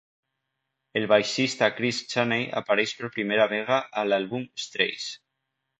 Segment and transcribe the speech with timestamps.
[1.01, 5.11] El baixista Chris Chaney apareix per primera vega a l'àlbum "Strays".